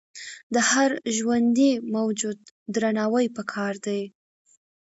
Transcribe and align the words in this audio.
د 0.53 0.55
هر 0.69 0.91
ژوندي 1.15 1.71
موجود 1.95 2.39
درناوی 2.75 3.25
پکار 3.37 3.73
دی. 3.85 4.01